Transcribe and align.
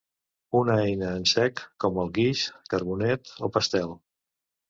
una 0.59 0.75
eina 0.85 1.09
en 1.17 1.25
sec 1.31 1.61
com 1.85 1.99
el 2.03 2.09
guix, 2.17 2.43
carbonet 2.75 3.35
o 3.49 3.53
pastel 3.59 3.93